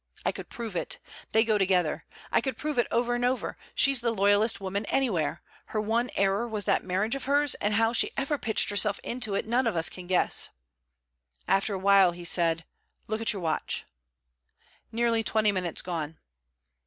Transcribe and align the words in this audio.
I 0.25 0.31
could 0.31 0.49
prove 0.49 0.75
it. 0.75 0.97
They 1.31 1.43
go 1.45 1.59
together. 1.59 2.05
I 2.31 2.41
could 2.41 2.57
prove 2.57 2.79
it 2.79 2.87
over 2.89 3.13
and 3.13 3.23
over. 3.23 3.55
She 3.75 3.93
's 3.93 3.99
the 3.99 4.11
loyallest 4.15 4.59
woman 4.59 4.85
anywhere. 4.85 5.43
Her 5.65 5.79
one 5.79 6.09
error 6.15 6.47
was 6.47 6.65
that 6.65 6.81
marriage 6.83 7.13
of 7.13 7.25
hers, 7.25 7.53
and 7.61 7.75
how 7.75 7.93
she 7.93 8.09
ever 8.17 8.39
pitched 8.39 8.71
herself 8.71 8.99
into 9.03 9.35
it, 9.35 9.45
none 9.45 9.67
of 9.67 9.75
us 9.75 9.89
can 9.89 10.07
guess.' 10.07 10.49
After 11.47 11.75
a 11.75 11.77
while, 11.77 12.13
he 12.13 12.25
said: 12.25 12.65
'Look 13.05 13.21
at 13.21 13.31
your 13.31 13.43
watch.' 13.43 13.85
'Nearly 14.91 15.21
twenty 15.21 15.51
minutes 15.51 15.83
gone.' 15.83 16.17